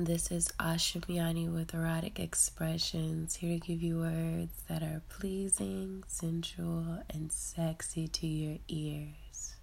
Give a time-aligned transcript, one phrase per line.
[0.00, 7.02] This is Ashamiani with erotic expressions, here to give you words that are pleasing, sensual,
[7.12, 9.56] and sexy to your ears.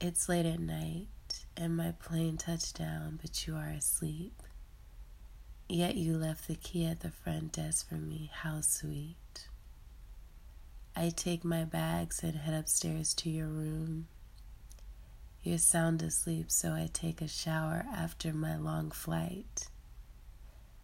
[0.00, 1.08] It's late at night,
[1.58, 4.42] and my plane touched down, but you are asleep.
[5.68, 8.30] Yet you left the key at the front desk for me.
[8.32, 9.46] How sweet.
[10.96, 14.08] I take my bags and head upstairs to your room.
[15.42, 19.68] You're sound asleep, so I take a shower after my long flight.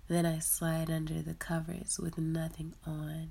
[0.09, 3.30] Then I slide under the covers with nothing on,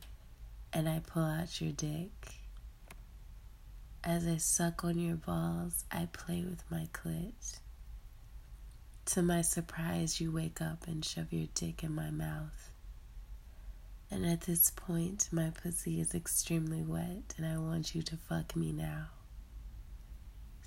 [0.73, 2.35] and I pull out your dick.
[4.03, 7.59] As I suck on your balls, I play with my clit.
[9.05, 12.71] To my surprise, you wake up and shove your dick in my mouth.
[14.11, 18.55] And at this point, my pussy is extremely wet, and I want you to fuck
[18.55, 19.07] me now.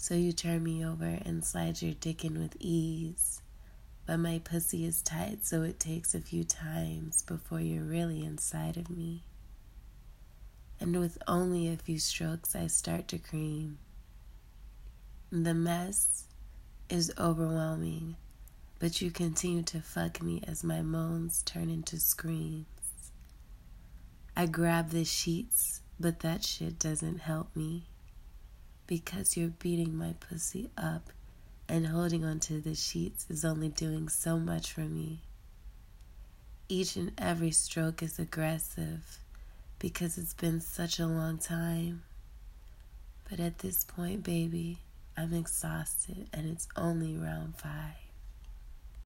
[0.07, 3.43] So you turn me over and slide your dick in with ease.
[4.07, 8.77] But my pussy is tight, so it takes a few times before you're really inside
[8.77, 9.25] of me.
[10.79, 13.79] And with only a few strokes, I start to cream.
[15.33, 16.27] The mess
[16.89, 18.15] is overwhelming,
[18.79, 23.11] but you continue to fuck me as my moans turn into screams.
[24.37, 27.89] I grab the sheets, but that shit doesn't help me
[28.87, 31.11] because you're beating my pussy up
[31.69, 35.21] and holding onto the sheets is only doing so much for me.
[36.69, 39.19] Each and every stroke is aggressive
[39.79, 42.03] because it's been such a long time.
[43.29, 44.79] But at this point, baby,
[45.17, 48.06] I'm exhausted and it's only round five.